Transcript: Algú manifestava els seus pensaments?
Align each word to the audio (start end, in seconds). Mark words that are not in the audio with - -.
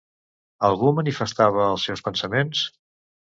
Algú 0.69 0.93
manifestava 0.99 1.67
els 1.75 1.85
seus 1.91 2.03
pensaments? 2.09 2.65